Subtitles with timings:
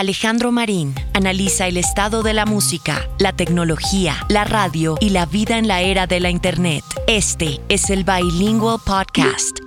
[0.00, 5.58] Alejandro Marín analiza el estado de la música, la tecnología, la radio y la vida
[5.58, 6.82] en la era de la Internet.
[7.06, 9.58] Este es el Bilingual Podcast.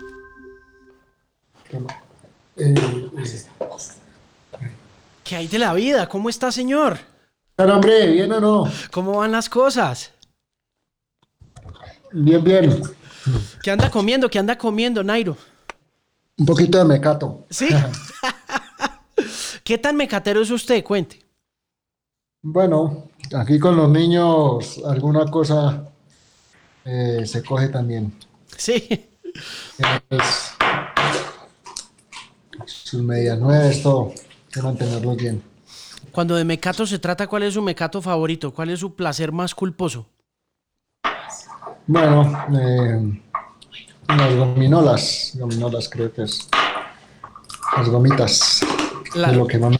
[5.23, 6.09] ¿Qué hay de la vida?
[6.09, 6.97] ¿Cómo está, señor?
[7.55, 8.71] Pero hombre, ¿bien o no?
[8.89, 10.13] ¿Cómo van las cosas?
[12.11, 12.81] Bien, bien.
[13.61, 14.27] ¿Qué anda comiendo?
[14.27, 15.37] ¿Qué anda comiendo, Nairo?
[16.39, 17.45] Un poquito de mecato.
[17.51, 17.69] ¿Sí?
[19.63, 20.83] ¿Qué tan mecatero es usted?
[20.83, 21.21] Cuente.
[22.41, 25.87] Bueno, aquí con los niños alguna cosa
[26.83, 28.13] eh, se coge también.
[28.57, 29.07] Sí.
[30.09, 30.53] Es-
[32.65, 34.09] sus medias nuevas, todo.
[34.11, 35.43] Hay que mantenerlos bien.
[36.11, 38.53] Cuando de mecato se trata, ¿cuál es su mecato favorito?
[38.53, 40.05] ¿Cuál es su placer más culposo?
[41.87, 43.21] Bueno, eh,
[44.09, 45.31] las gominolas.
[45.35, 46.47] Gominolas creo que es.
[47.75, 48.61] Las gomitas.
[49.15, 49.79] La- De lo que me-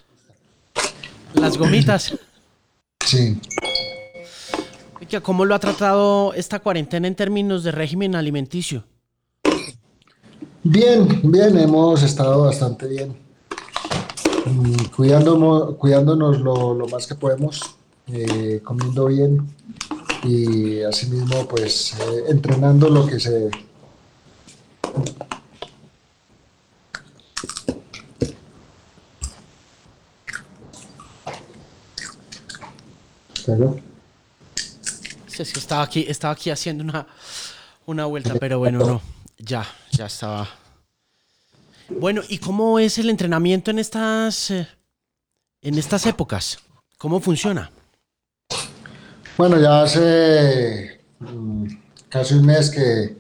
[1.34, 2.14] Las gomitas.
[3.06, 3.40] Sí.
[5.22, 8.84] ¿Cómo lo ha tratado esta cuarentena en términos de régimen alimenticio?
[10.64, 13.16] Bien, bien, hemos estado bastante bien.
[14.46, 17.62] Mm, Cuidándonos, cuidándonos lo, lo más que podemos,
[18.08, 19.48] eh, comiendo bien
[20.24, 23.52] y asimismo pues eh, entrenando lo que se
[33.46, 33.80] Claro.
[35.28, 37.08] Sí, es que estaba aquí, estaba aquí haciendo una,
[37.86, 39.02] una vuelta, pero bueno, no.
[39.38, 40.48] Ya, ya estaba.
[41.90, 44.68] Bueno, ¿y cómo es el entrenamiento en estas, eh,
[45.62, 46.60] en estas épocas?
[46.98, 47.72] ¿Cómo funciona?
[49.38, 51.66] Bueno, ya hace mm,
[52.10, 53.16] casi un mes que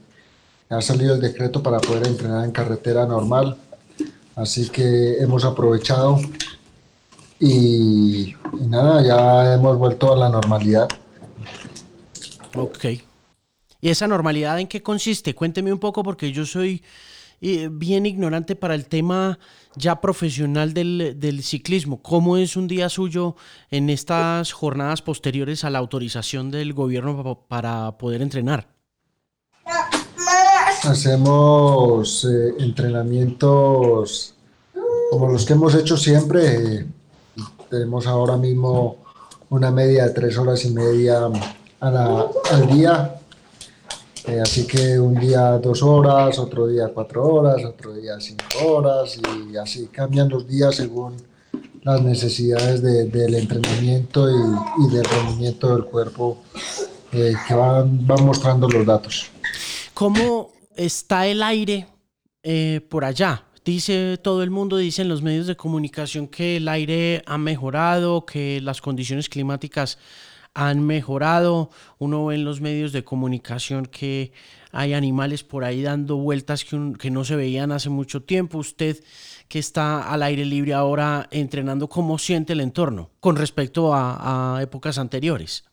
[0.70, 3.58] ha salido el decreto para poder entrenar en carretera normal,
[4.36, 6.20] así que hemos aprovechado
[7.46, 10.88] y, y nada, ya hemos vuelto a la normalidad.
[12.56, 12.86] Ok.
[13.82, 15.36] ¿Y esa normalidad en qué consiste?
[15.36, 16.82] Cuénteme un poco porque yo soy
[17.42, 19.38] eh, bien ignorante para el tema
[19.76, 22.02] ya profesional del, del ciclismo.
[22.02, 23.36] ¿Cómo es un día suyo
[23.72, 28.68] en estas jornadas posteriores a la autorización del gobierno pa- para poder entrenar?
[30.84, 34.36] Hacemos eh, entrenamientos
[35.12, 36.76] como los que hemos hecho siempre.
[36.78, 36.86] eh,
[37.74, 38.98] tenemos ahora mismo
[39.50, 41.28] una media de tres horas y media
[41.80, 43.16] al día.
[44.28, 49.20] Eh, así que un día dos horas, otro día cuatro horas, otro día cinco horas
[49.52, 51.16] y así cambian los días según
[51.82, 56.38] las necesidades de- del entrenamiento y, del rendimiento del cuerpo
[57.12, 59.26] eh, que van, van mostrando los datos.
[59.94, 61.88] ¿Cómo está el aire
[62.44, 63.44] eh, por allá?
[63.66, 68.60] Dice todo el mundo, dicen los medios de comunicación que el aire ha mejorado, que
[68.60, 69.98] las condiciones climáticas
[70.54, 71.70] han mejorado.
[71.98, 74.34] Uno ve en los medios de comunicación que
[74.74, 78.58] hay animales por ahí dando vueltas que, no se veían hace mucho tiempo.
[78.58, 79.02] Usted
[79.48, 84.62] que está al aire libre ahora entrenando, ¿cómo siente el entorno con respecto a, a
[84.62, 85.64] épocas anteriores?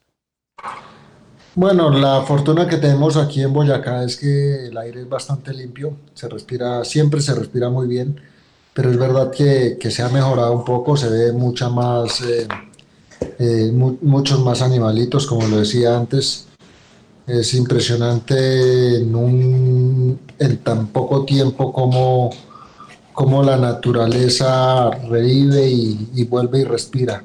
[1.54, 5.96] Bueno, la fortuna que tenemos aquí en Boyacá es que el aire es bastante limpio,
[6.14, 8.20] se respira, siempre se respira muy bien,
[8.72, 12.46] pero es verdad que, se ha mejorado un poco, se ve mucha más, eh,
[13.38, 16.46] eh, mu- muchos más animalitos, como lo decía antes.
[17.26, 20.18] Es impresionante en,
[20.64, 22.30] tan poco tiempo como,
[23.12, 27.22] como la naturaleza revive y vuelve y respira.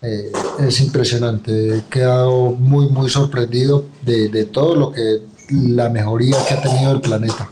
[0.00, 6.36] Eh, es impresionante, he quedado muy, muy sorprendido de, de todo lo que, la mejoría
[6.46, 7.50] que ha tenido el planeta.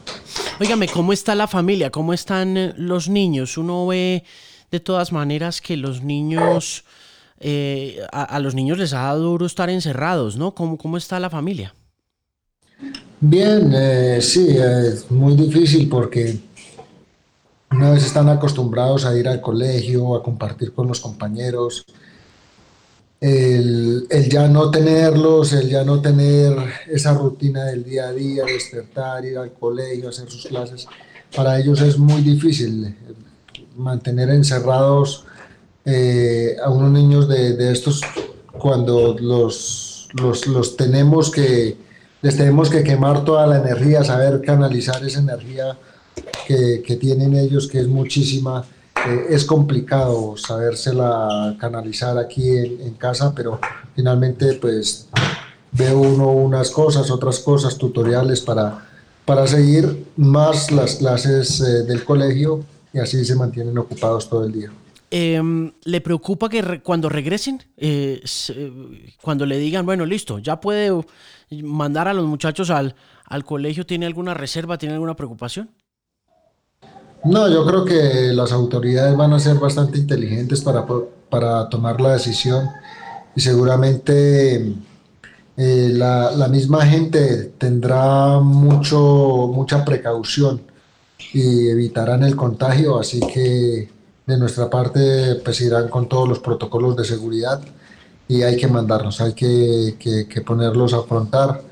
[0.60, 1.90] Óigame, ¿cómo está la familia?
[1.90, 3.58] ¿Cómo están eh, los niños?
[3.58, 4.22] Uno ve
[4.70, 6.84] de todas maneras que los niños,
[7.40, 10.54] eh, a, a los niños les ha dado duro estar encerrados, ¿no?
[10.54, 11.74] ¿Cómo, cómo está la familia?
[13.20, 16.38] Bien, eh, sí, es muy difícil porque
[17.70, 21.84] una vez están acostumbrados a ir al colegio, a compartir con los compañeros,
[23.20, 26.56] el, ya no tenerlos, el ya no tener
[26.88, 30.86] esa rutina del día a día, despertar, ir al colegio, hacer sus clases,
[31.34, 33.14] para ellos es muy difícil eh,
[33.76, 35.24] mantener encerrados
[35.84, 38.00] eh, a unos niños de, de estos
[38.52, 41.76] cuando los, los, los tenemos que,
[42.22, 45.78] les tenemos que quemar toda la energía, saber canalizar esa energía
[46.46, 48.64] que, que tienen ellos, que es muchísima.
[49.06, 53.60] Eh, es complicado sabérsela canalizar aquí en, en casa, pero
[53.94, 55.08] finalmente pues
[55.72, 58.86] veo uno unas cosas, otras cosas, tutoriales para,
[59.24, 64.52] para seguir más las clases eh, del colegio y así se mantienen ocupados todo el
[64.52, 64.72] día.
[65.10, 68.20] Em, ¿Le preocupa que cuando regresen, eh,
[69.22, 70.90] cuando le digan, bueno, listo, ya puede
[71.62, 75.70] mandar a los muchachos al, al colegio, ¿tiene alguna reserva, tiene alguna preocupación?
[77.26, 80.86] No, yo creo que las autoridades van a ser bastante inteligentes para,
[81.28, 82.68] para tomar la decisión.
[83.34, 84.74] Y seguramente
[85.56, 90.62] eh, la, misma gente tendrá mucho, mucha precaución
[91.32, 93.88] y evitarán el contagio, así que
[94.26, 97.60] de nuestra parte pues irán con todos los protocolos de seguridad
[98.28, 99.96] y hay que mandarlos, hay que,
[100.46, 101.62] ponerlos a afrontar,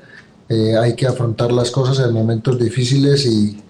[0.49, 3.61] eh, hay que afrontar las cosas en momentos difíciles y,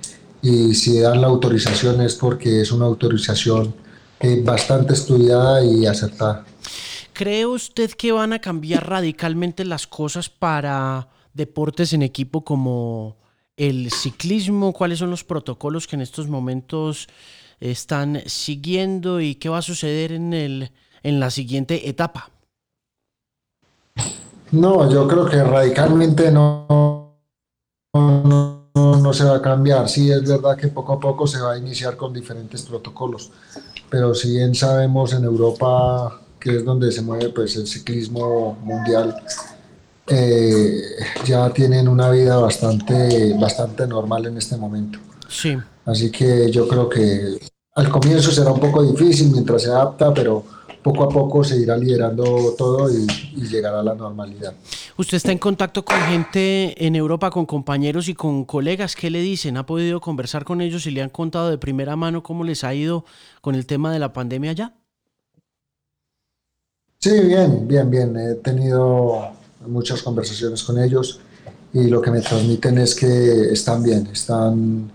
[0.73, 3.73] si dan la autorización es porque es una autorización
[4.19, 6.45] eh, bastante estudiada y acertada.
[7.13, 13.17] ¿Cree usted que van a cambiar radicalmente las cosas para deportes en equipo como
[13.57, 14.73] el ciclismo?
[14.73, 17.07] ¿Cuáles son los protocolos que en estos momentos
[17.59, 20.71] están siguiendo y qué va a suceder en, el,
[21.03, 22.31] en la siguiente etapa?
[24.51, 27.17] No, yo creo que radicalmente no,
[27.93, 28.64] no, no,
[29.15, 29.87] se va a cambiar.
[29.89, 33.31] Sí, es verdad que poco a poco se va a iniciar con diferentes protocolos,
[33.89, 39.15] pero si bien sabemos en Europa que es donde se mueve pues el ciclismo mundial,
[40.07, 40.81] eh,
[41.25, 44.99] ya tienen una vida bastante, bastante normal en este momento.
[45.27, 45.57] Sí.
[45.85, 47.39] Así que yo creo que
[47.73, 50.43] al comienzo será un poco difícil mientras se adapta, pero
[50.85, 54.53] poco a poco se irá liderando todo y, y, llegará a la normalidad.
[54.97, 58.95] Usted está en contacto con gente en Europa, con compañeros y con colegas.
[58.95, 59.57] ¿Qué le dicen?
[59.57, 62.71] ¿Ha podido conversar con ellos y le han contado de primera mano cómo les ha
[62.75, 63.03] ido
[63.41, 64.73] con el tema de la pandemia allá?
[66.99, 68.15] Sí, bien, bien, bien.
[68.15, 69.31] He tenido
[69.65, 71.19] muchas conversaciones con ellos
[71.73, 74.91] y lo que me transmiten es que están bien, están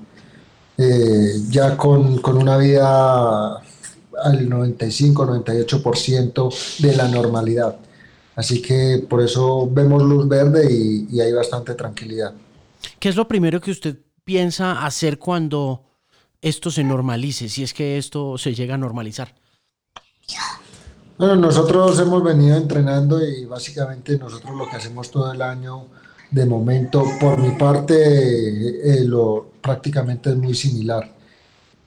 [0.79, 3.61] eh, ya con, una vida
[4.23, 7.77] al 95-98% de la normalidad.
[8.37, 12.33] Así que por eso vemos luz verde y, y, hay bastante tranquilidad.
[12.99, 15.83] ¿Qué es lo primero que usted piensa hacer cuando
[16.41, 19.35] esto se normalice, si es que esto se llega a normalizar?
[21.19, 25.89] Bueno, nosotros hemos venido entrenando y básicamente nosotros lo que hacemos todo el año,
[26.31, 31.20] de momento, por mi parte, eh, lo, prácticamente es muy similar.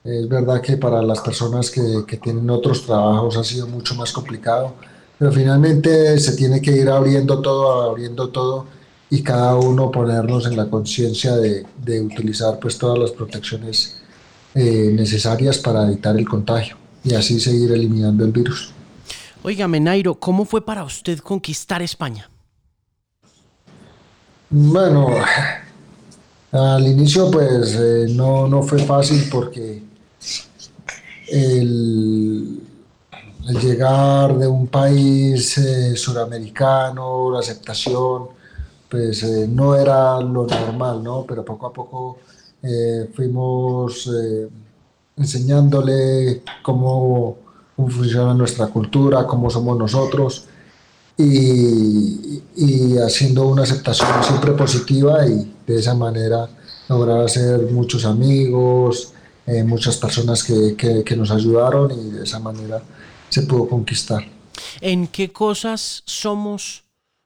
[0.04, 4.12] Es verdad que para las personas que, que, tienen otros trabajos ha sido mucho más
[4.12, 4.74] complicado,
[5.18, 8.66] pero finalmente se tiene que ir abriendo todo, abriendo todo
[9.08, 14.02] y cada uno ponernos en la conciencia de, de, utilizar pues todas las protecciones
[14.54, 18.72] eh, necesarias para evitar el contagio y así seguir eliminando el virus.
[19.42, 22.28] Oiga, Nairo, ¿cómo fue para usted conquistar España?
[24.50, 25.08] Bueno,
[26.52, 29.82] al inicio pues eh, no, fue fácil porque
[31.28, 32.60] el,
[33.60, 38.28] llegar de un país eh, suramericano, la aceptación,
[38.88, 41.24] pues eh, no era lo normal, ¿no?
[41.26, 42.18] Pero poco a poco
[43.14, 44.08] fuimos
[45.18, 47.36] enseñándole cómo
[47.76, 50.46] funciona nuestra cultura, cómo somos nosotros
[51.16, 56.48] y, haciendo una aceptación siempre positiva y de esa manera
[56.88, 59.12] lograr hacer muchos amigos,
[59.46, 60.74] eh, muchas personas que,
[61.04, 62.82] que, nos ayudaron y de esa manera
[63.28, 64.24] se pudo conquistar.
[64.80, 66.84] ¿En qué cosas somos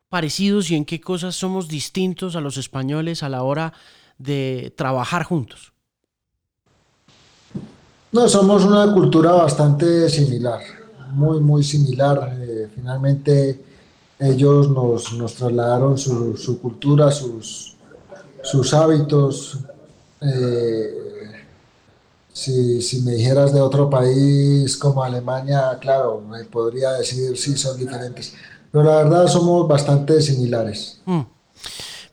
[0.09, 3.73] parecidos y en qué cosas somos distintos a los españoles a la hora
[4.17, 5.73] de trabajar juntos?
[8.11, 10.61] No, somos una cultura bastante similar,
[11.13, 12.37] muy, muy similar.
[12.41, 13.63] Eh, finalmente
[14.19, 17.77] ellos nos, nos trasladaron su, su, cultura, sus,
[18.43, 19.59] sus hábitos.
[20.21, 21.08] Eh,
[22.39, 27.77] si, si, me dijeras de otro país como Alemania, claro, me podría decir sí, son
[27.77, 28.35] diferentes.
[28.71, 31.01] Pero la verdad somos bastante similares.
[31.05, 31.23] Mm.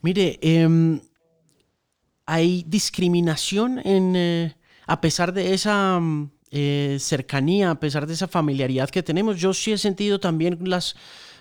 [0.02, 1.00] Mire, em,
[2.26, 4.16] hay discriminación en...
[4.16, 4.56] Eh,
[4.88, 9.54] a pesar de esa mm, eh, cercanía, a pesar de esa familiaridad que tenemos, yo
[9.54, 10.96] sí he sentido también las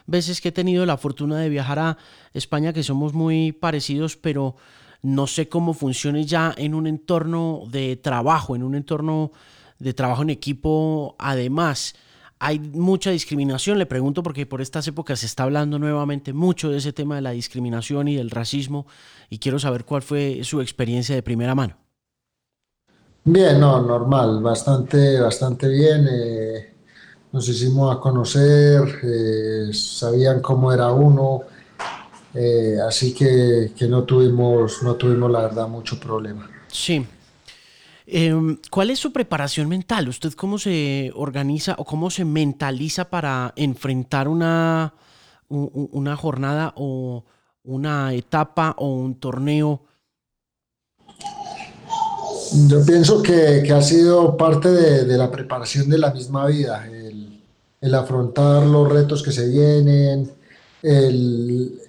[0.06, 1.98] veces que he tenido la fortuna de viajar a
[2.34, 4.56] España, que somos muy parecidos, pero
[5.04, 9.32] no sé cómo funcione ya en un entorno de trabajo, en un entorno
[9.78, 11.14] de trabajo en equipo.
[11.18, 11.94] Además,
[12.38, 16.78] hay mucha discriminación, le pregunto porque por estas épocas se está hablando nuevamente mucho de
[16.78, 18.86] ese tema de la discriminación y del racismo
[19.28, 21.76] y quiero saber cuál fue su experiencia de primera mano.
[23.24, 26.08] Bien, no, normal, bastante, bastante bien.
[26.10, 26.74] Eh,
[27.30, 31.42] nos hicimos a conocer, eh, sabían cómo era uno,
[32.34, 36.50] eh, así que, no, tuvimos, no tuvimos la verdad mucho problema.
[36.68, 37.06] Sí.
[38.06, 40.08] Em, ¿Cuál es su preparación mental?
[40.08, 44.94] ¿Usted cómo se organiza o cómo se mentaliza para enfrentar una,
[45.48, 47.24] una jornada o
[47.62, 49.82] una etapa o un torneo?
[52.68, 57.40] Yo pienso que, ha sido parte de, la preparación de la misma vida, el,
[57.80, 60.30] el afrontar los retos que se vienen,
[60.82, 61.80] el,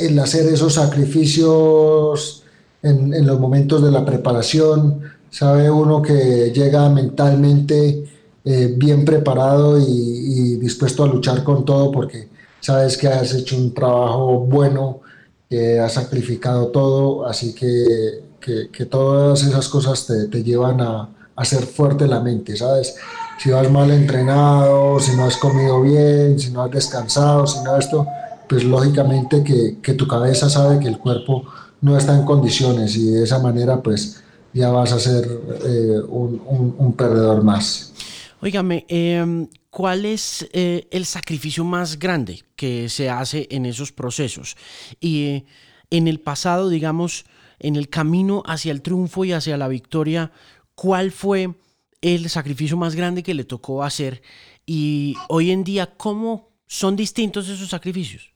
[0.00, 2.42] el hacer esos sacrificios
[2.82, 5.00] en, los momentos de la preparación.
[5.30, 8.04] Sabe uno que llega mentalmente
[8.44, 12.28] eh, bien preparado y, dispuesto a luchar con todo porque
[12.60, 15.00] sabes que has hecho un trabajo bueno,
[15.48, 21.44] que has sacrificado todo, así que, que, todas esas cosas te, te llevan a, a,
[21.44, 22.94] ser fuerte la mente, ¿sabes?
[23.42, 27.76] Si vas mal entrenado, si no has comido bien, si no has descansado, si no
[27.76, 28.06] esto,
[28.50, 31.44] pues lógicamente que, tu cabeza sabe que el cuerpo
[31.80, 35.24] no está en condiciones y de esa manera pues ya vas a ser
[35.64, 37.92] eh, un, perdedor más.
[38.40, 44.56] Óigame, em, ¿cuál es eh, el sacrificio más grande que se hace en esos procesos?
[44.98, 45.44] Y eh,
[45.90, 47.26] en el pasado, digamos,
[47.60, 50.32] en el camino hacia el triunfo y hacia la victoria,
[50.74, 51.54] ¿cuál fue
[52.00, 54.22] el sacrificio más grande que le tocó hacer?
[54.66, 58.30] Y hoy en día, ¿cómo son distintos esos sacrificios?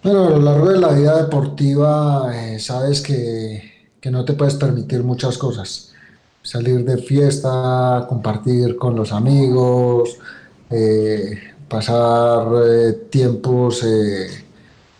[0.00, 3.76] Bueno, a lo largo de la vida deportiva eh, sabes que,
[4.10, 5.92] no te puedes permitir muchas cosas.
[6.42, 10.16] Salir de fiesta, compartir con los amigos,
[10.70, 11.36] eh,
[11.68, 13.84] pasar eh, tiempos,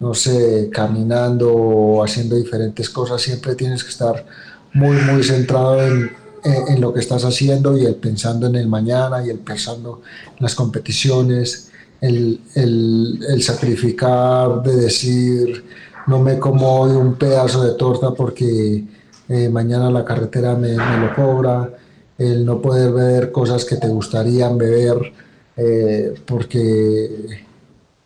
[0.00, 3.22] no sé, caminando o haciendo diferentes cosas.
[3.22, 4.26] Siempre tienes que estar
[4.74, 6.10] muy, muy centrado en,
[6.44, 10.02] en lo que estás haciendo y el pensando en el mañana y el pensando
[10.36, 11.67] en las competiciones
[12.00, 15.64] el, el, sacrificar de decir
[16.06, 18.84] no me como hoy un pedazo de torta porque
[19.28, 21.70] eh, mañana la carretera me, lo cobra,
[22.16, 25.12] el no poder beber cosas que te gustarían beber,
[25.56, 27.44] eh, porque,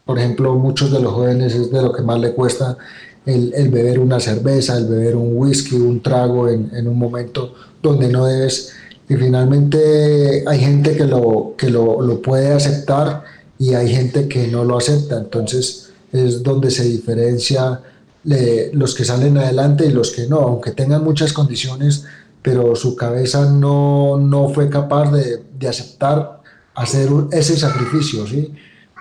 [0.05, 2.77] por ejemplo, muchos de los jóvenes es de lo que más le cuesta
[3.25, 7.55] el, el beber una cerveza, el beber un whisky, un trago en, en, un momento
[7.81, 8.73] donde no debes.
[9.09, 13.23] Y finalmente hay gente que lo, que lo, lo puede aceptar
[13.63, 15.17] y hay gente que no lo acepta.
[15.17, 17.81] Entonces es donde se diferencia
[18.25, 22.05] los que salen adelante y los que no, aunque tengan muchas condiciones,
[22.43, 26.41] pero su cabeza no, no fue capaz de, de aceptar
[26.75, 28.53] hacer ese sacrificio, ¿sí?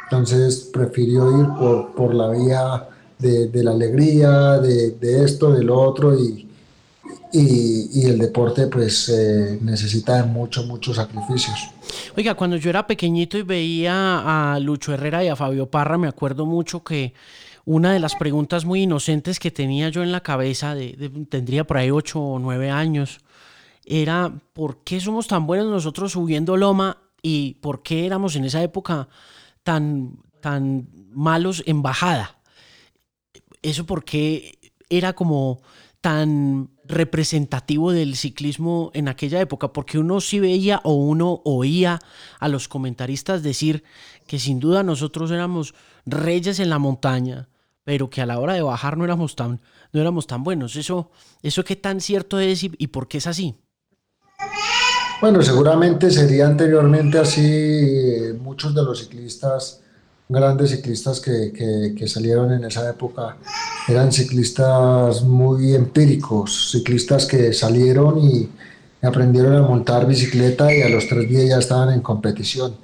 [0.04, 2.88] Entonces prefirió ir por, por la vía
[3.18, 6.51] de, la alegría, de, de, esto, de lo otro, y,
[7.34, 11.70] y, el deporte pues eh, necesita mucho, muchos sacrificios.
[12.18, 16.08] Oiga, cuando yo era pequeñito y veía a Lucho Herrera y a Fabio Parra, me
[16.08, 17.14] acuerdo mucho que
[17.66, 21.78] una de las preguntas muy inocentes que tenía yo en la cabeza, de, tendría por
[21.78, 23.20] ahí ocho o nueve años,
[23.86, 28.62] era ¿por qué somos tan buenos nosotros subiendo loma y por qué éramos en esa
[28.62, 29.08] época
[29.64, 32.38] tan, tan malos en bajada?
[33.62, 34.58] Eso porque
[34.90, 35.62] era como
[36.02, 42.00] tan representativo del ciclismo en aquella época, porque uno sí veía o uno oía
[42.40, 43.84] a los comentaristas decir
[44.28, 45.74] que sin duda nosotros éramos
[46.06, 47.50] reyes en la montaña,
[47.84, 50.76] pero que a la hora de bajar no éramos tan, no éramos tan buenos.
[50.76, 53.56] Eso, eso qué tan cierto es y, y por qué es así.
[55.22, 58.34] Bueno, seguramente sería anteriormente así.
[58.40, 59.81] Muchos de los ciclistas
[60.32, 61.52] grandes ciclistas que,
[61.98, 63.38] que, salieron en esa época
[63.88, 68.50] eran ciclistas muy empíricos, ciclistas que salieron y
[69.02, 72.76] aprendieron a montar bicicleta y a los tres días ya estaban en competición.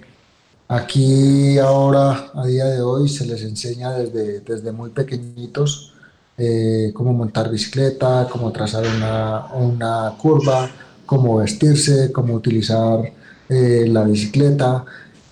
[0.68, 5.94] Aquí ahora, a día de hoy, se les enseña desde, desde muy pequeñitos
[6.38, 10.70] eh, cómo montar bicicleta, cómo trazar una, una, curva,
[11.06, 13.00] cómo vestirse, cómo utilizar
[13.50, 14.86] eh, la bicicleta.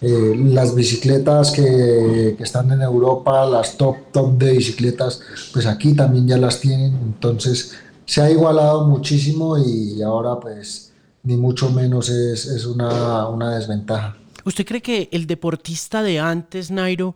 [0.07, 5.19] Eh, las bicicletas que, están en Europa, las top, top de bicicletas,
[5.51, 6.93] pues aquí también ya las tienen.
[6.93, 7.73] Entonces
[8.05, 10.93] se ha igualado muchísimo y ahora pues
[11.23, 14.15] ni mucho menos es, es una, una desventaja.
[14.43, 17.15] ¿Usted cree que el deportista de antes, Nairo,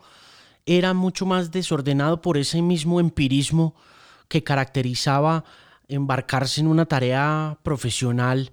[0.65, 3.75] era mucho más desordenado por ese mismo empirismo
[4.27, 5.43] que caracterizaba
[5.87, 8.51] embarcarse en una tarea profesional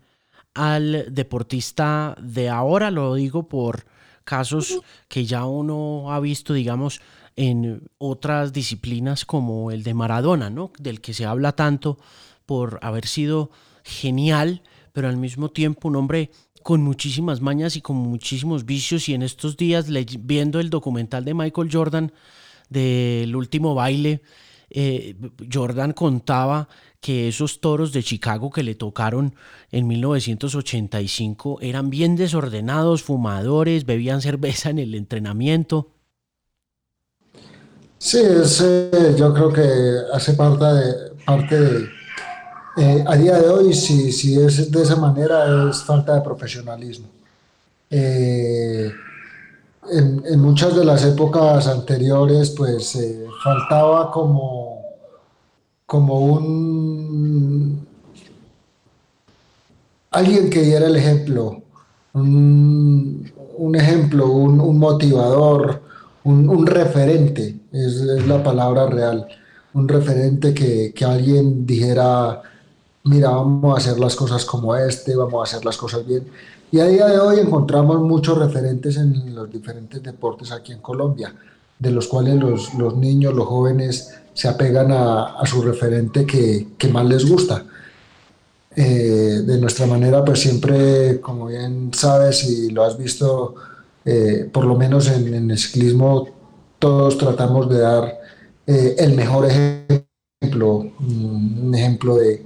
[0.53, 2.91] al deportista de ahora?
[2.91, 3.96] Lo digo por
[4.27, 7.01] casos que ya uno ha visto, digamos,
[7.37, 10.73] en otras disciplinas como el de Maradona, ¿no?
[10.79, 11.99] Del que se habla tanto
[12.45, 13.51] por haber sido
[13.85, 16.31] genial, pero al mismo tiempo un hombre
[16.63, 19.87] con muchísimas mañas y con muchísimos vicios y en estos días
[20.21, 22.13] viendo el documental de Michael Jordan
[22.69, 24.23] del último baile,
[24.71, 25.15] eh,
[25.53, 26.69] Jordan contaba
[27.07, 29.37] que esos toros de Chicago que le tocaron
[29.71, 35.93] en 1985 eran bien desordenados, fumadores, bebían cerveza en el entrenamiento.
[37.99, 38.19] Sí,
[39.17, 39.63] yo creo que
[40.13, 40.95] hace parte de,
[41.25, 41.57] parte
[42.77, 47.07] eh, a día de hoy, si, si, es de esa manera, es falta de profesionalismo.
[47.89, 48.93] Eh,
[49.93, 54.76] en, muchas de las épocas anteriores, pues eh, faltaba como,
[55.87, 57.87] como un
[60.11, 61.63] alguien que diera el ejemplo,
[62.15, 65.83] un, ejemplo, un, motivador,
[66.25, 69.29] un, referente, es, la palabra real,
[69.75, 72.43] un referente que, que alguien dijera,
[73.05, 76.27] mira, vamos a hacer las cosas como este, vamos a hacer las cosas bien
[76.73, 81.33] y a día de hoy encontramos muchos referentes en los diferentes deportes aquí en Colombia,
[81.79, 87.07] de los cuales los, los niños, los jóvenes se apegan a, su referente que, más
[87.07, 87.65] les gusta.
[88.77, 93.55] Eh, de nuestra manera, pues siempre, como bien sabes y lo has visto,
[94.05, 96.29] eh, por lo menos en, el ciclismo,
[96.79, 98.19] todos tratamos de dar
[98.67, 102.45] eh, el mejor ejemplo, un ejemplo de,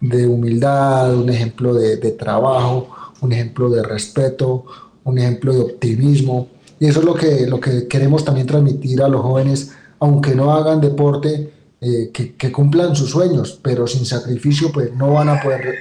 [0.00, 2.88] de humildad, un ejemplo de, de trabajo,
[3.20, 4.64] un ejemplo de respeto,
[5.02, 6.46] un ejemplo de optimismo.
[6.78, 9.72] Y eso es lo que, lo que queremos también transmitir a los jóvenes,
[10.02, 15.28] aunque no hagan deporte, eh, que, cumplan sus sueños, pero sin sacrificio pues no van
[15.28, 15.76] a poder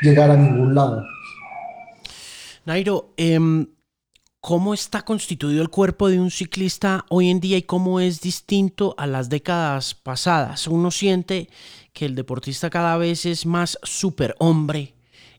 [0.00, 1.02] llegar a ningún lado.
[2.64, 3.66] Nairo, em,
[4.40, 8.94] ¿cómo está constituido el cuerpo de un ciclista hoy en día y cómo es distinto
[8.96, 10.66] a las décadas pasadas?
[10.68, 11.50] Uno siente
[11.92, 14.95] que el deportista cada vez es más superhombre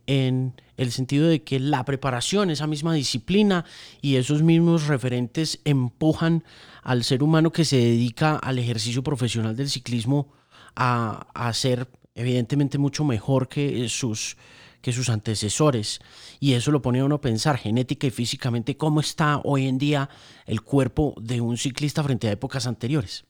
[0.08, 3.66] en el sentido de que la preparación, esa misma disciplina
[4.02, 6.44] y esos mismos referentes empujan
[6.82, 10.34] al ser humano que se dedica al ejercicio profesional del ciclismo
[10.76, 14.38] a, a ser evidentemente mucho mejor que sus,
[14.82, 16.00] que sus antecesores.
[16.40, 19.78] Y eso lo pone a uno a pensar genética y físicamente cómo está hoy en
[19.78, 20.10] día
[20.46, 23.26] el cuerpo de un ciclista frente a épocas anteriores.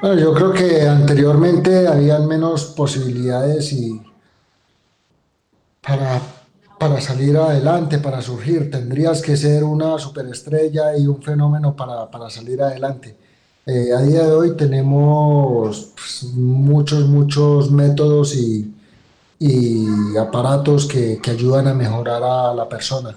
[0.00, 4.00] Bueno, yo creo que anteriormente habían menos posibilidades y,
[5.86, 6.20] para,
[6.78, 8.70] para salir adelante, para surgir.
[8.70, 13.16] Tendrías que ser una superestrella y un fenómeno para, para salir adelante.
[13.66, 18.74] Eh, a día de hoy tenemos pues, muchos, muchos métodos y,
[19.38, 23.16] y aparatos que, que, ayudan a mejorar a la persona.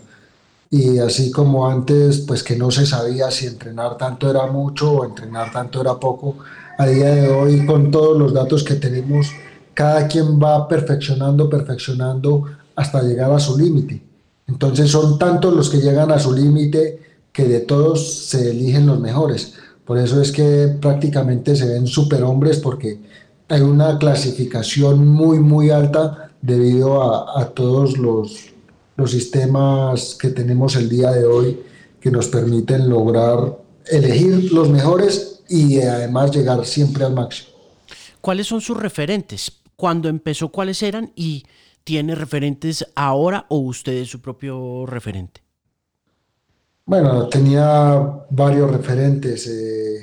[0.69, 5.05] Y así como antes, pues que no se sabía si entrenar tanto era mucho o
[5.05, 6.37] entrenar tanto era poco,
[6.77, 9.31] a día de hoy con todos los datos que tenemos,
[9.75, 14.01] cada quien va perfeccionando, perfeccionando hasta llegar a su límite.
[14.47, 16.99] Entonces son tantos los que llegan a su límite
[17.31, 19.53] que de todos se eligen los mejores.
[19.83, 22.99] Por eso es que prácticamente se ven superhombres porque
[23.49, 27.03] hay una clasificación muy, muy alta debido
[27.37, 28.47] a, todos los,
[28.95, 31.59] los sistemas que tenemos el día de hoy
[31.99, 33.57] que nos permiten lograr
[33.87, 37.49] elegir los mejores y además llegar siempre al máximo.
[38.21, 39.51] ¿Cuáles son sus referentes?
[39.75, 40.49] ¿Cuándo empezó?
[40.49, 41.11] ¿Cuáles eran?
[41.15, 41.45] ¿Y
[41.83, 45.45] tiene referentes ahora o usted es su propio referente?
[46.87, 49.97] Bueno, tenía varios referentes eh,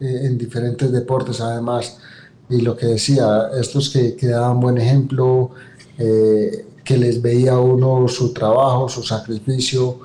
[0.00, 1.98] eh, en diferentes deportes además.
[2.50, 5.50] Y lo que decía, estos que, daban buen ejemplo,
[5.98, 10.00] eh, que les veía uno su trabajo, su sacrificio,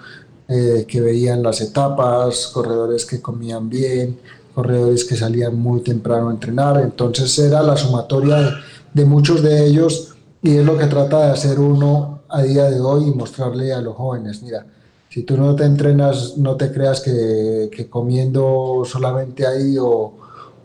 [0.88, 4.20] que veían las etapas, corredores que comían bien,
[4.54, 6.80] corredores que salían muy temprano a entrenar.
[6.82, 8.54] Entonces era la sumatoria
[8.94, 12.80] de muchos de ellos y es lo que trata de hacer uno a día de
[12.80, 14.66] hoy y mostrarle a los jóvenes, mira,
[15.10, 20.14] si tú no te entrenas, no te creas que, comiendo solamente ahí o,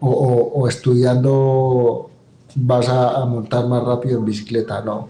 [0.01, 2.09] o, estudiando
[2.55, 5.09] vas a, a, montar más rápido en bicicleta, no.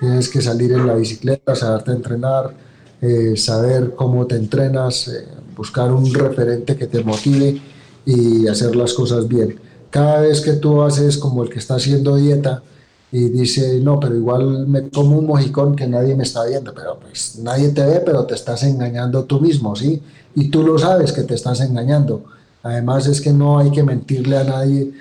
[0.00, 2.54] Tienes que salir en la bicicleta, saberte entrenar,
[3.02, 7.60] eh, saber cómo te entrenas, eh, buscar un referente que te motive
[8.06, 9.60] y hacer las cosas bien.
[9.90, 12.62] Cada vez que tú haces como el que está haciendo dieta,
[13.10, 16.98] y dice, no, pero igual me como un mojicón que nadie me está viendo, pero
[17.00, 20.02] pues nadie te ve, pero te estás engañando tú mismo, ¿sí?
[20.34, 22.24] Y tú lo sabes que te estás engañando.
[22.62, 24.92] Además es que no hay que mentirle a nadie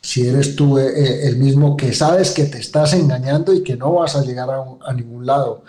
[0.00, 3.76] si eres tú eh, eh, el mismo que sabes que te estás engañando y que
[3.76, 5.62] no vas a llegar a, ningún lado.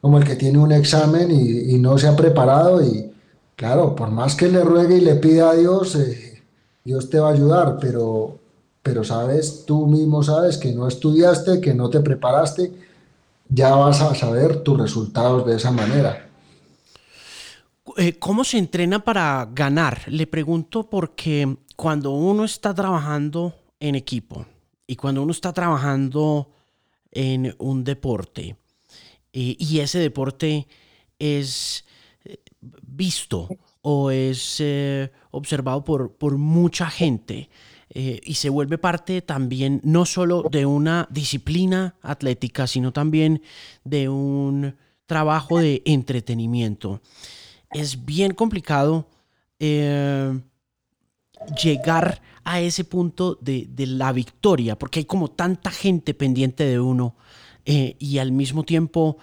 [0.00, 3.10] Como el que tiene un examen y, no se ha preparado y
[3.56, 6.27] claro, por más que le ruegue y le pida a Dios, eh,
[6.88, 8.38] Dios te va a ayudar, pero
[8.82, 12.72] pero sabes, tú mismo sabes que no estudiaste, que no te preparaste,
[13.50, 16.30] ya vas a saber tus resultados de esa manera.
[17.98, 20.00] Eh, ¿Cómo se entrena para ganar?
[20.06, 24.46] Le pregunto porque cuando uno está trabajando en equipo
[24.86, 26.48] y cuando uno está trabajando
[27.10, 28.56] en un deporte
[29.34, 30.66] eh, y ese deporte
[31.18, 31.84] es
[32.24, 32.38] eh,
[32.80, 33.46] visto
[33.90, 37.48] o es eh, observado por, por, mucha gente
[37.94, 43.40] y se vuelve parte también no solo de una disciplina atlética, sino también
[43.82, 47.00] de un trabajo de entretenimiento.
[47.72, 49.08] Es bien complicado
[51.60, 57.14] llegar a ese punto de, la victoria, porque hay como tanta gente pendiente de uno
[57.66, 59.18] eh, y al mismo tiempo,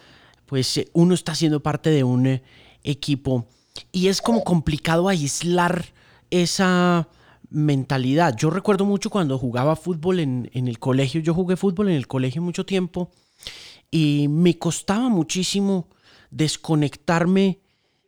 [0.45, 2.43] pues eh, uno está siendo parte de un eh,
[2.83, 3.47] equipo
[3.91, 5.85] y es como complicado aislar
[6.29, 7.07] esa
[7.49, 8.35] mentalidad.
[8.35, 12.07] Yo recuerdo mucho cuando jugaba fútbol en, en el colegio, yo jugué fútbol en el
[12.07, 13.11] colegio mucho tiempo
[13.91, 15.89] y me costaba muchísimo
[16.31, 17.59] desconectarme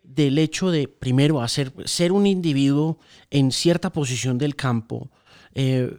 [0.03, 2.99] del hecho de, primero, hacer, ser un individuo
[3.29, 5.11] en cierta posición del campo,
[5.53, 5.95] eh,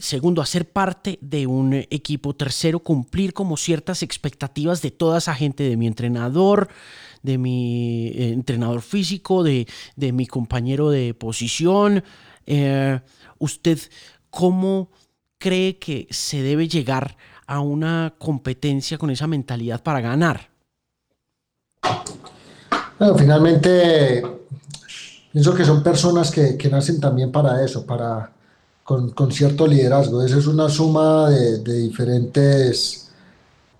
[0.00, 5.64] segundo, hacer parte de un equipo, tercero, cumplir como ciertas expectativas de toda esa gente,
[5.64, 6.68] de mi entrenador,
[7.22, 12.04] de mi eh, entrenador físico, de, mi compañero de posición.
[12.46, 13.00] Eh,
[13.38, 13.78] ¿Usted
[14.30, 14.90] cómo
[15.38, 20.50] cree que se debe llegar a una competencia con esa mentalidad para ganar?
[22.98, 24.22] Bueno, finalmente,
[25.32, 28.32] pienso que son personas que, que nacen también para eso, para
[28.88, 30.24] con, con, cierto liderazgo.
[30.24, 33.10] Esa es una suma de, de diferentes,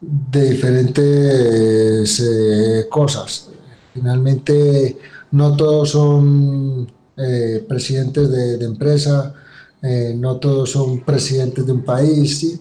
[0.02, 3.48] de diferentes eh, cosas.
[3.94, 4.98] Finalmente,
[5.30, 9.32] no todos son eh, presidentes de, de empresa,
[9.80, 12.40] eh, no todos son presidentes de un país.
[12.40, 12.60] ¿sí?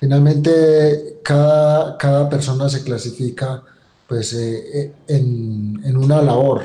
[0.00, 3.62] Finalmente, cada, cada persona se clasifica
[4.08, 6.62] pues, en, en, una labor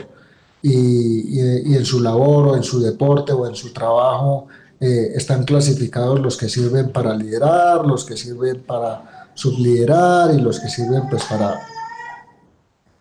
[0.63, 4.47] y, y, en su labor o en su deporte o en su trabajo
[4.81, 10.59] eh, están clasificados los que sirven para liderar, los que sirven para subliderar y los
[10.59, 11.59] que sirven pues para,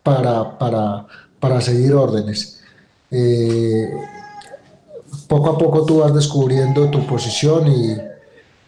[0.03, 1.07] para, para,
[1.41, 2.61] para seguir órdenes.
[5.27, 7.97] poco a poco tú vas descubriendo tu posición y,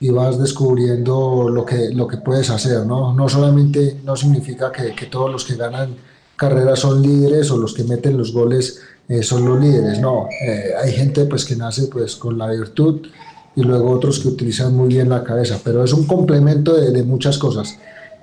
[0.02, 3.14] y vas descubriendo lo que, lo que puedes hacer, ¿no?
[3.14, 5.94] No solamente, no significa que, que todos los que ganan
[6.34, 8.80] carreras son líderes o los que meten los goles
[9.18, 13.06] eh, son los líderes, no, eh, hay gente pues que nace pues con la virtud
[13.54, 17.36] y luego otros que utilizan muy bien la cabeza, pero es un complemento de, muchas
[17.38, 17.78] cosas.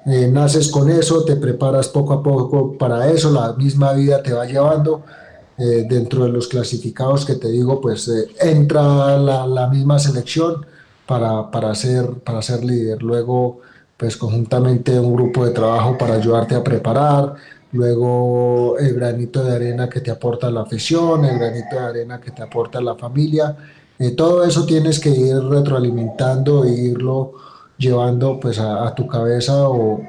[0.06, 4.34] Eh, naces con eso, te preparas poco a poco para eso, la misma vida te
[4.34, 5.04] va llevando.
[5.58, 10.66] dentro de los clasificados que te digo, pues entra la, la misma selección,
[11.10, 13.02] para, para, ser, para ser líder.
[13.02, 13.62] Luego,
[13.98, 17.34] pues conjuntamente un grupo de trabajo para ayudarte a preparar.
[17.72, 22.32] Luego el granito de arena que te aporta la afición, el granito de arena que
[22.32, 23.56] te aporta la familia.
[24.00, 27.34] Eh, todo eso tienes que ir retroalimentando e irlo
[27.78, 30.02] llevando pues a, tu cabeza o,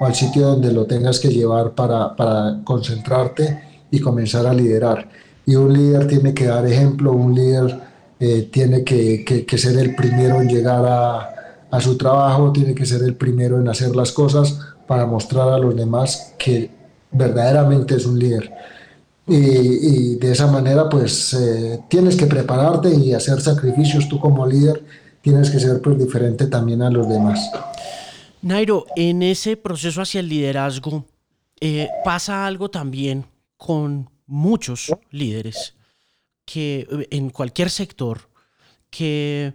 [0.00, 5.08] o, al sitio donde lo tengas que llevar para, para concentrarte y comenzar a liderar.
[5.46, 7.80] Y un líder tiene que dar ejemplo, un líder
[8.20, 12.86] eh, tiene que, que, ser el primero en llegar a, a, su trabajo, tiene que
[12.86, 16.70] ser el primero en hacer las cosas para mostrar a los demás que
[17.14, 18.52] verdaderamente es un líder.
[19.26, 24.08] Y, de esa manera, pues eh, tienes que prepararte y hacer sacrificios.
[24.08, 24.84] Tú como líder
[25.22, 27.50] tienes que ser pues, diferente también a los demás.
[28.42, 31.06] Nairo, en ese proceso hacia el liderazgo,
[31.60, 33.24] eh, pasa algo también
[33.56, 35.74] con muchos líderes
[36.44, 38.28] que eh, en cualquier sector
[38.90, 39.54] que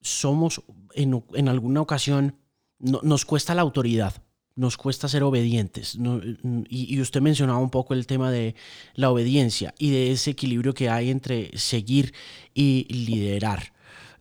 [0.00, 0.62] somos
[0.94, 2.36] en, alguna ocasión,
[2.78, 4.14] nos cuesta la autoridad,
[4.56, 5.98] nos cuesta ser obedientes.
[6.68, 8.54] y, usted mencionaba un poco el tema de
[8.94, 12.12] la obediencia y de ese equilibrio que hay entre seguir
[12.54, 13.72] y liderar.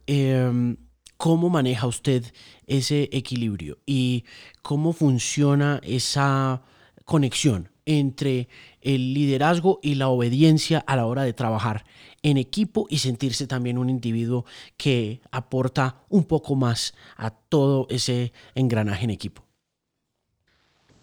[0.08, 0.78] Em,
[1.18, 2.24] ¿Cómo maneja usted
[2.66, 4.24] ese equilibrio y
[4.62, 6.62] cómo funciona esa
[7.04, 8.48] conexión entre
[8.82, 11.84] el liderazgo y la obediencia a la hora de trabajar
[12.22, 14.46] en equipo y sentirse también un individuo
[14.78, 19.49] que aporta un poco más a todo ese engranaje en equipo.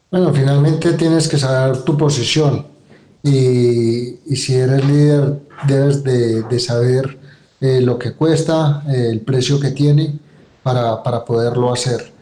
[0.08, 2.64] Bueno, finalmente tienes que saber tu posición
[3.24, 7.18] y, si eres líder debes de, saber
[7.60, 10.16] eh, lo que cuesta, eh, el precio que tiene
[10.62, 12.12] para, para poderlo hacer.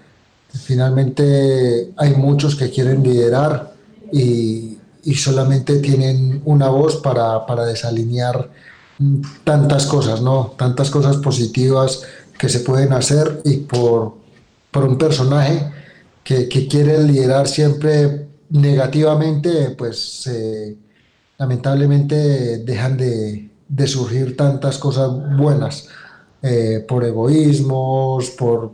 [0.49, 3.75] Finalmente hay muchos que quieren liderar
[4.11, 8.49] y, y solamente tienen una voz para, para desalinear
[9.45, 10.55] tantas cosas, ¿no?
[10.57, 12.03] Tantas cosas positivas
[12.39, 14.15] que se pueden hacer y por,
[14.71, 15.71] por un personaje
[16.25, 20.29] que, que, quiere liderar siempre negativamente, pues
[21.39, 25.89] lamentablemente dejan de, de surgir tantas cosas buenas,
[26.43, 28.73] eh, por egoísmos, por,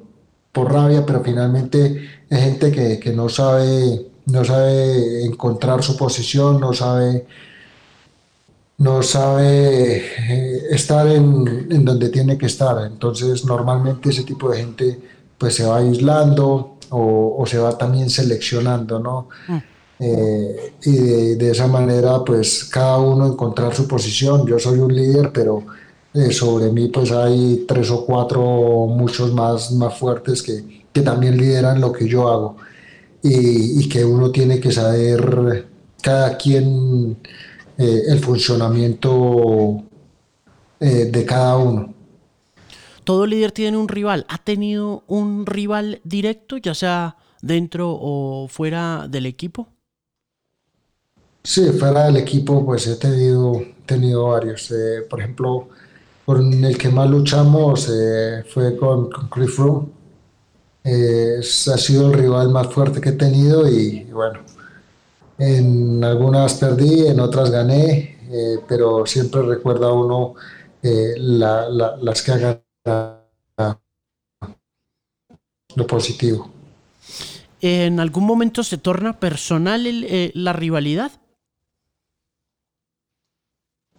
[0.52, 6.60] por rabia, pero finalmente es gente que, que, no, sabe, no sabe encontrar su posición,
[6.60, 7.26] no sabe,
[8.78, 12.84] no sabe eh, estar en, en, donde tiene que estar.
[12.84, 15.00] Entonces normalmente ese tipo de gente
[15.38, 19.28] pues se va aislando o, o se va también seleccionando, ¿no?
[19.48, 19.58] Mm.
[20.02, 24.46] Eh, y de, esa manera pues cada uno encontrar su posición.
[24.46, 25.62] Yo soy un líder, pero
[26.14, 28.40] eh, sobre mí pues hay tres o cuatro,
[28.86, 32.56] muchos más, más fuertes que, que también lideran lo que yo hago
[33.22, 35.66] y, y que uno tiene que saber
[36.02, 37.18] cada quien
[37.76, 39.82] eh, el funcionamiento
[40.80, 41.92] de cada uno.
[43.04, 44.26] Todo líder tiene un rival.
[44.28, 49.68] ¿Ha tenido un rival directo, ya sea dentro o fuera del equipo?
[51.42, 54.70] Sí, fuera del equipo, pues he tenido, tenido varios.
[54.70, 55.68] Eh, por ejemplo,
[56.26, 59.88] con el que más luchamos eh, fue con, Chris Froome.
[60.84, 64.40] Eh, ha sido el rival más fuerte que he tenido y, bueno,
[65.38, 68.18] en algunas perdí, en otras gané,
[68.68, 70.34] pero siempre recuerda uno
[70.82, 72.32] las que
[75.76, 76.50] lo positivo.
[77.60, 79.84] ¿En algún momento se torna personal
[80.34, 81.12] la rivalidad?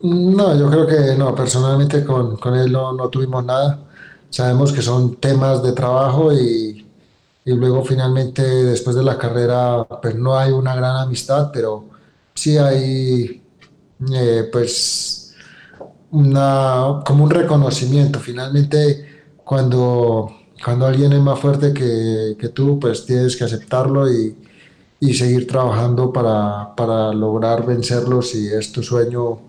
[0.01, 3.79] No, yo creo que no, personalmente con, con él no, no, tuvimos nada.
[4.31, 6.87] Sabemos que son temas de trabajo y,
[7.45, 11.85] y, luego finalmente después de la carrera pues no hay una gran amistad, pero
[12.33, 13.43] sí hay
[14.11, 15.20] eh, pues
[16.11, 18.19] una, como un reconocimiento.
[18.19, 19.05] Finalmente
[19.43, 20.31] cuando,
[20.63, 24.35] cuando alguien es más fuerte que, que tú, pues tienes que aceptarlo y,
[25.01, 29.39] y seguir trabajando para, para lograr vencerlo si es tu sueño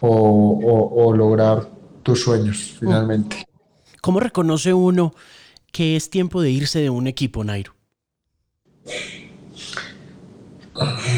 [0.00, 1.68] o, lograr
[2.02, 3.44] tus sueños finalmente.
[4.00, 5.14] ¿Cómo reconoce uno
[5.70, 7.74] que es tiempo de irse de un equipo, Nairo?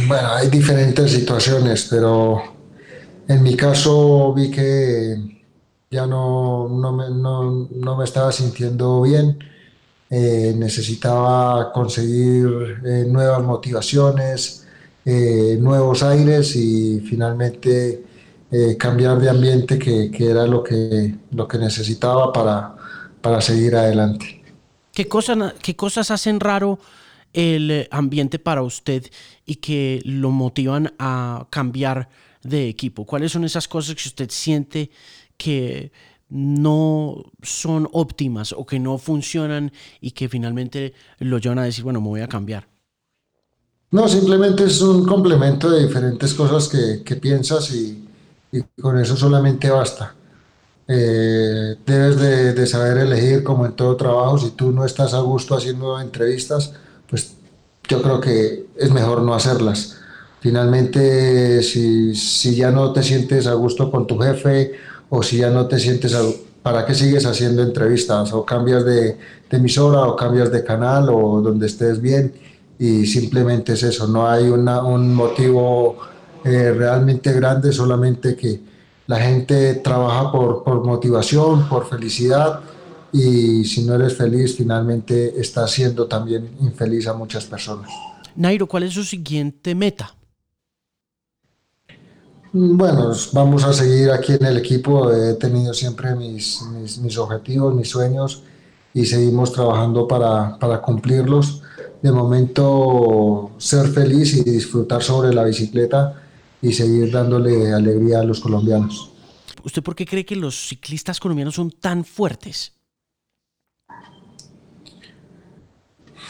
[0.07, 2.54] Bueno, hay diferentes situaciones, pero
[3.29, 5.17] en mi caso vi que
[5.91, 9.39] ya no, no, me, no, me estaba sintiendo bien.
[10.11, 14.67] Eh, necesitaba conseguir eh, nuevas motivaciones,
[15.05, 18.03] eh, nuevos aires y finalmente
[18.79, 22.77] cambiar de ambiente que, que, era lo que, lo que necesitaba para,
[23.21, 24.45] para seguir adelante.
[24.93, 26.79] ¿Qué, cosa, ¿Qué cosas hacen raro
[27.33, 29.11] el ambiente para usted
[29.45, 32.09] y que lo motivan a cambiar
[32.45, 33.05] de equipo?
[33.05, 34.91] ¿Cuáles son esas cosas que usted siente
[35.37, 35.93] que
[36.29, 42.01] no son óptimas o que no funcionan y que finalmente lo llevan a decir, bueno,
[42.01, 42.69] me voy a cambiar?
[43.91, 48.05] No, simplemente es un complemento de diferentes cosas que, que piensas y,
[48.53, 50.15] y con eso solamente basta.
[50.87, 52.19] Eh, debes
[52.55, 56.75] de, saber elegir como en todo trabajo, si tú no estás a gusto haciendo entrevistas,
[57.09, 57.35] pues
[57.89, 59.97] yo creo que es mejor no hacerlas.
[60.45, 64.73] Finalmente, si, si ya no te sientes a gusto con tu jefe
[65.09, 66.21] o si ya no te sientes a,
[66.63, 68.31] ¿para qué sigues haciendo entrevistas?
[68.35, 69.17] O cambias de,
[69.49, 72.35] de, emisora o cambias de canal o donde estés bien
[72.79, 75.97] y simplemente es eso, no hay una, un motivo
[76.45, 78.61] eh, realmente grande, solamente que
[79.07, 82.61] la gente trabaja por, por motivación, por felicidad
[83.15, 87.91] y si no eres feliz, finalmente estás siendo también infeliz a muchas personas.
[88.37, 90.15] Nairo, ¿cuál es su siguiente meta?
[92.57, 95.13] Bueno, vamos a seguir aquí en el equipo.
[95.13, 98.45] He tenido siempre mis, mis, mis objetivos, mis sueños
[98.95, 101.63] y seguimos trabajando para, para, cumplirlos.
[102.01, 106.23] De momento, ser feliz y disfrutar sobre la bicicleta
[106.63, 109.11] y seguir dándole alegría a los colombianos.
[109.65, 112.74] ¿Usted por qué cree que los ciclistas colombianos son tan fuertes?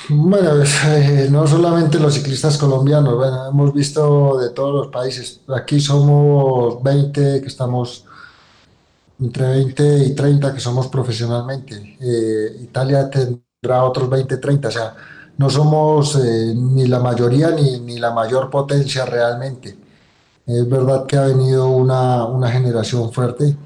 [0.09, 5.40] Bueno, eh, no solamente los ciclistas colombianos, bueno, hemos visto de todos los países.
[5.49, 8.05] Aquí somos 20 que estamos
[9.19, 11.97] entre 20 y 30 que somos profesionalmente.
[12.01, 14.95] Eh, Italia tendrá otros 20, 30, o sea,
[15.38, 19.77] no somos eh, ni la mayoría ni, ni la mayor potencia realmente.
[20.47, 23.57] Es verdad que ha venido una, una generación fuerte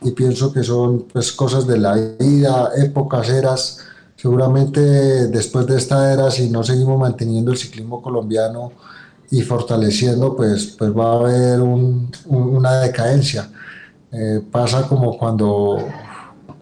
[0.00, 3.87] y pienso que son pues, cosas de la vida, épocas, eras.
[4.20, 4.80] Seguramente
[5.28, 8.72] después de esta era, si no seguimos manteniendo el ciclismo colombiano
[9.30, 13.48] y fortaleciendo, pues, pues va a haber un, una decadencia.
[14.10, 15.78] Eh, pasa como cuando,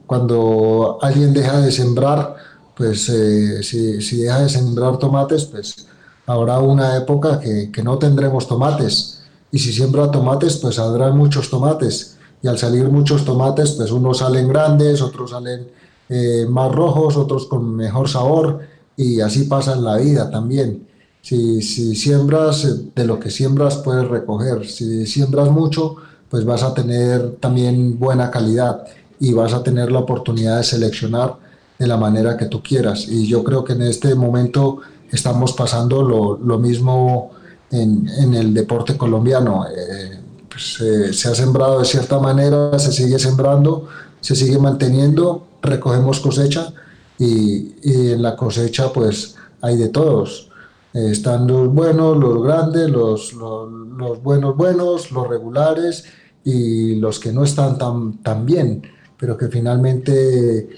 [0.07, 2.37] cuando alguien deja de sembrar,
[2.77, 5.87] pues eh, si, si, deja de sembrar tomates, pues
[6.27, 11.49] habrá una época que, que no tendremos tomates y si siembra tomates, pues saldrán muchos
[11.49, 12.19] tomates.
[12.43, 15.69] y al salir muchos tomates, pues unos salen grandes, otros salen
[16.09, 18.61] eh, más rojos, otros con mejor sabor
[18.97, 20.87] y así pasa en la vida también.
[21.21, 24.67] Si, si siembras, eh, de lo que siembras puedes recoger.
[24.67, 25.97] Si siembras mucho,
[26.31, 28.85] pues vas a tener también buena calidad
[29.19, 31.37] y vas a tener la oportunidad de seleccionar
[31.79, 33.09] de la manera que tú quieras.
[33.09, 34.79] Y yo creo que en este momento
[35.11, 37.33] estamos pasando lo, lo mismo
[37.71, 39.67] en, en, el deporte colombiano.
[39.67, 43.89] Eh, pues, se ha sembrado de cierta manera, se sigue sembrando,
[44.27, 46.73] se sigue manteniendo, recogemos cosecha
[47.17, 50.51] y, y en la cosecha pues hay de todos.
[50.93, 56.05] Eh, están los buenos, los grandes, los, los, buenos buenos, los regulares
[56.45, 58.83] y los que no están tan, tan bien
[59.19, 60.69] pero que finalmente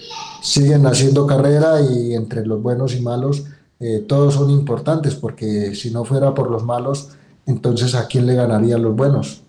[0.41, 3.43] siguen haciendo carrera y entre los buenos y malos
[3.81, 7.09] eh, todos son importantes, porque si no fuera por los malos,
[7.45, 9.41] entonces ¿a quién le ganarían los buenos?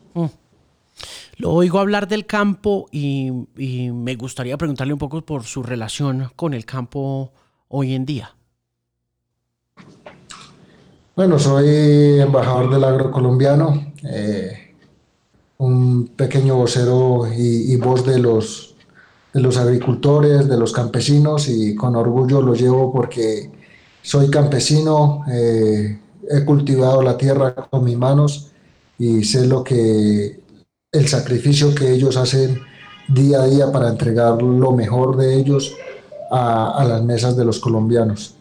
[1.41, 6.53] Lo oigo hablar del campo y, me gustaría preguntarle un poco por su relación con
[6.53, 7.33] el campo
[7.69, 8.35] hoy en día.
[11.17, 14.75] Bueno, soy embajador del agro colombiano, eh,
[15.57, 18.75] un pequeño vocero y, y voz de los
[19.33, 23.51] de los agricultores, de los campesinos y con orgullo lo llevo porque
[24.03, 25.99] soy campesino, eh,
[26.29, 28.51] he cultivado la tierra con mis manos
[28.99, 30.40] y sé lo que
[30.93, 32.61] el sacrificio que ellos hacen
[33.07, 35.73] día a día para entregar lo mejor de ellos
[36.33, 38.35] a, las mesas de los colombianos.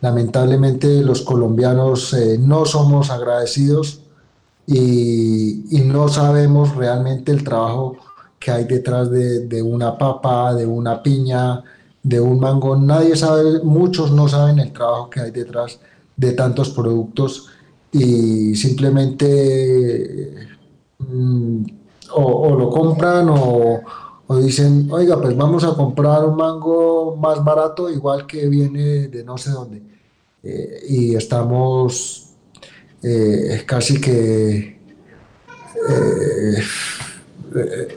[0.00, 4.00] Lamentablemente los colombianos eh, no somos agradecidos
[4.66, 7.96] y, no sabemos realmente el trabajo
[8.40, 11.62] que hay detrás de, de, una papa, de una piña,
[12.02, 12.76] de un mango.
[12.76, 15.78] Nadie sabe, muchos no saben el trabajo que hay detrás
[16.16, 17.48] de tantos productos
[17.92, 20.48] y simplemente
[20.98, 21.64] mm,
[22.14, 23.80] o, lo compran o,
[24.26, 29.24] o, dicen, oiga, pues vamos a comprar un mango más barato, igual que viene de
[29.24, 29.82] no sé dónde.
[30.42, 32.28] Eh, y estamos
[33.02, 34.80] eh, casi que...
[35.88, 36.62] Eh,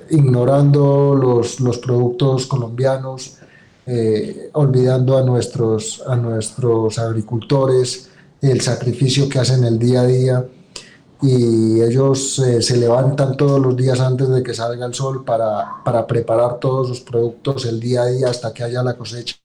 [0.10, 3.38] ignorando los, los, productos colombianos,
[4.51, 8.10] olvidando a nuestros, a nuestros agricultores,
[8.41, 10.45] el sacrificio que hacen el día a día
[11.21, 15.84] y ellos eh, se levantan todos los días antes de que salga el sol para,
[15.84, 19.38] para, preparar todos los productos el día a día hasta que haya la cosecha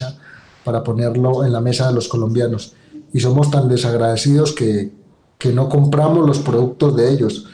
[0.65, 2.75] para ponerlo en la mesa de los colombianos.
[3.13, 4.93] Y somos tan desagradecidos que,
[5.39, 7.47] que no compramos los productos de ellos.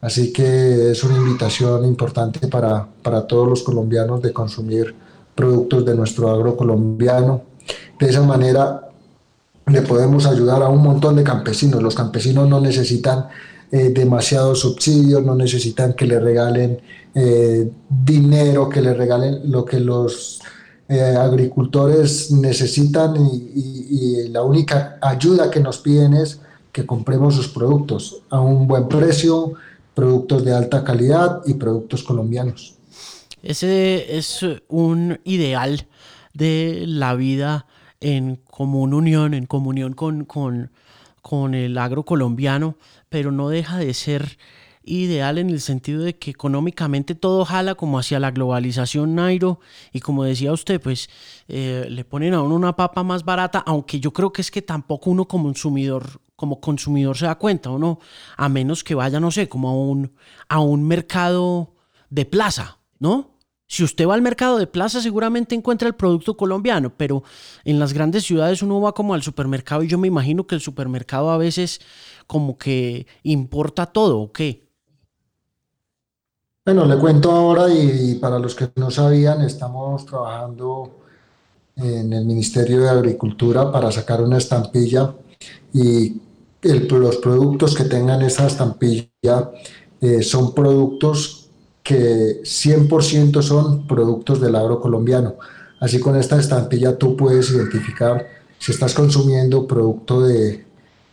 [0.00, 4.94] Así que es una invitación importante para, para todos los colombianos de consumir
[5.34, 7.42] productos de nuestro agro colombiano.
[7.98, 8.88] De esa manera
[9.66, 11.82] le podemos ayudar a un montón de campesinos.
[11.82, 13.26] Los campesinos no necesitan
[13.72, 16.80] eh, demasiados subsidios, no necesitan que le regalen
[17.14, 20.40] eh, dinero, que le regalen lo que los
[20.88, 26.40] eh, agricultores necesitan y, la única ayuda que nos piden es
[26.72, 29.54] que compremos sus productos a un buen precio,
[29.94, 32.74] productos de alta calidad y productos colombianos.
[33.42, 35.86] Ese es un ideal
[36.34, 37.66] de la vida
[38.00, 40.70] en común unión, en comunión con, con,
[41.22, 42.76] con el agro colombiano,
[43.08, 44.38] pero no deja de ser
[44.86, 49.60] ideal en el sentido de que económicamente todo jala como hacia la globalización, Nairo,
[49.92, 51.10] y como decía usted, pues
[51.48, 54.62] eh, le ponen a uno una papa más barata, aunque yo creo que es que
[54.62, 57.98] tampoco uno como consumidor como consumidor se da cuenta, o no,
[58.36, 60.14] a menos que vaya, no sé, como a un,
[60.48, 61.74] a un mercado
[62.10, 63.35] de plaza, ¿no?
[63.68, 67.24] Si usted va al mercado de plaza, seguramente encuentra el producto colombiano, pero
[67.64, 70.60] en las grandes ciudades uno va como al supermercado y yo me imagino que el
[70.60, 71.80] supermercado a veces
[72.26, 74.66] como que importa todo, ¿o qué?
[76.64, 80.98] Bueno, le cuento ahora y para los que no sabían, estamos trabajando
[81.76, 85.14] en el Ministerio de Agricultura para sacar una estampilla
[85.72, 86.20] y
[86.62, 89.52] los productos que tengan esa estampilla
[90.00, 91.45] eh, son productos
[91.86, 95.36] que 100% son productos del agro colombiano.
[95.78, 98.26] Así con esta estampilla tú puedes identificar
[98.58, 100.64] si estás consumiendo producto de,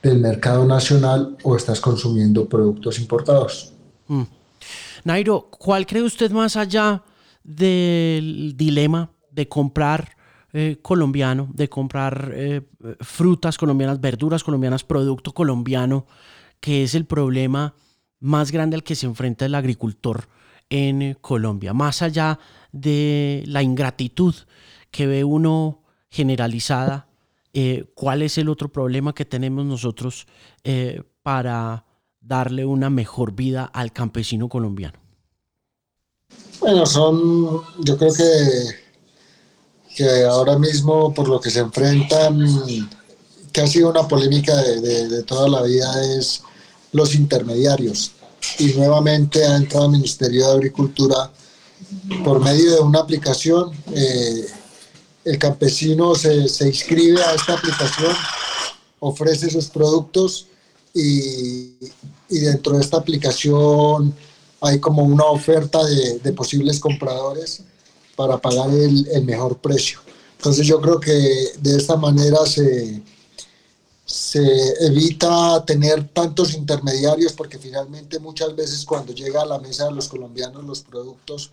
[0.02, 3.72] del mercado nacional o estás consumiendo productos importados.
[4.08, 4.24] Mm.
[5.04, 7.04] Nairo, ¿cuál cree usted más allá
[7.44, 10.18] del dilema de comprar
[10.54, 12.62] eh, colombiano, de comprar eh,
[13.02, 16.08] frutas colombianas, verduras colombianas, producto colombiano,
[16.60, 17.76] que es el problema
[18.20, 20.28] más grande al que se enfrenta el agricultor
[20.74, 22.40] en Colombia, más allá
[22.72, 24.34] de la ingratitud
[24.90, 27.08] que ve uno generalizada,
[27.54, 30.26] eh, ¿cuál es el otro problema que tenemos nosotros
[31.22, 31.86] para
[32.20, 34.98] darle una mejor vida al campesino colombiano?
[36.60, 38.84] Bueno, son, yo creo que,
[39.96, 42.40] que ahora mismo por lo que se enfrentan,
[43.52, 46.42] que ha sido una polémica de, toda la vida, es
[46.92, 48.14] los intermediarios.
[48.60, 51.32] Y nuevamente ha entrado el Ministerio de Agricultura
[52.24, 53.72] por medio de una aplicación.
[53.94, 54.46] Eh,
[55.26, 58.14] el campesino se, se inscribe a esta aplicación,
[59.00, 60.48] ofrece sus productos
[60.94, 61.74] y,
[62.30, 64.14] y dentro de esta aplicación
[64.62, 67.62] hay como una oferta de, de posibles compradores
[68.16, 70.00] para pagar el, el, mejor precio.
[70.38, 71.12] Entonces yo creo que
[71.60, 73.02] de esta manera se,
[74.06, 79.94] se evita tener tantos intermediarios porque finalmente muchas veces cuando llega a la mesa de
[79.94, 81.52] los colombianos los productos,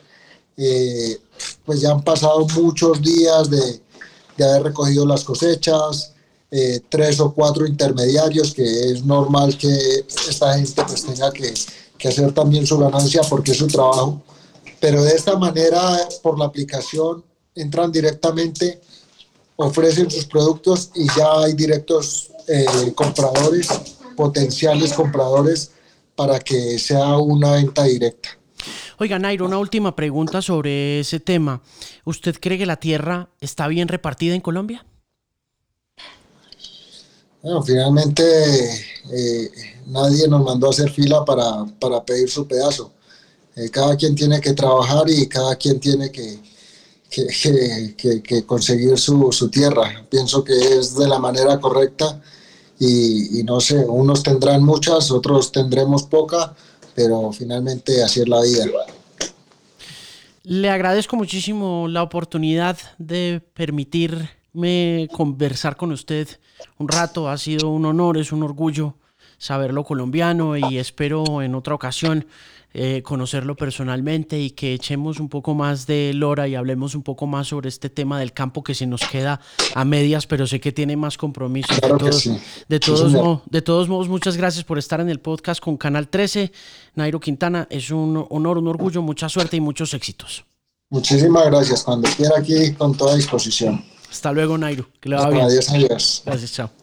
[0.57, 1.19] eh,
[1.65, 3.81] pues ya han pasado muchos días de,
[4.37, 6.13] de haber recogido las cosechas,
[6.51, 11.55] eh, tres o cuatro intermediarios, que es normal que esta gente pues tenga que,
[11.97, 14.21] que hacer también su ganancia porque es su trabajo.
[14.81, 15.81] Pero de esta manera,
[16.23, 17.23] por la aplicación,
[17.55, 18.81] entran directamente,
[19.61, 23.69] ofrecen sus productos y ya hay directos eh, compradores,
[24.17, 25.73] potenciales compradores,
[26.17, 28.29] para que sea una venta directa.
[28.99, 31.63] Oiga, Nairo, una última pregunta sobre ese tema.
[32.05, 34.85] ¿Usted cree que la tierra está bien repartida en Colombia?
[37.43, 38.23] Bueno, finalmente
[39.11, 39.51] eh,
[39.87, 42.93] nadie nos mandó a hacer fila para, para pedir su pedazo.
[43.57, 46.39] Eh, cada quien tiene que trabajar y cada quien tiene que,
[47.11, 50.05] que, conseguir su, su, tierra.
[50.09, 52.21] Pienso que es de la manera correcta
[52.79, 56.55] y, y, no sé, unos tendrán muchas, otros tendremos poca,
[56.95, 58.65] pero finalmente así es la vida.
[60.45, 66.29] Le agradezco muchísimo la oportunidad de permitirme conversar con usted
[66.79, 67.29] un rato.
[67.29, 68.95] Ha sido un honor, es un orgullo
[69.41, 72.27] saberlo colombiano y espero en otra ocasión
[72.73, 77.27] eh, conocerlo personalmente y que echemos un poco más de lora y hablemos un poco
[77.27, 79.41] más sobre este tema del campo que se nos queda
[79.75, 81.75] a medias, pero sé que tiene más compromiso.
[81.75, 82.31] de, todos,
[82.69, 86.09] de, todos modos, de todos modos, muchas gracias por estar en el podcast con Canal
[86.09, 86.53] 13.
[86.95, 90.45] Nairo Quintana, es un honor, un orgullo, mucha suerte y muchos éxitos.
[90.91, 91.85] Muchísimas gracias.
[91.85, 93.85] Cuando quiera aquí, con toda disposición.
[94.11, 94.89] Hasta luego, Nairo.
[95.01, 95.45] Que le va bien.
[95.45, 96.23] Adiós, adiós.
[96.27, 96.80] Gracias, chao.